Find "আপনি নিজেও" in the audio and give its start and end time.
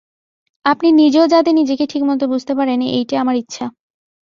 0.65-1.25